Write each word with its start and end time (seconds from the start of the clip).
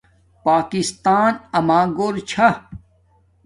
پاکستان 0.45 1.31
اما 1.57 1.79
گھور 1.95 2.15
چھا 2.29 2.49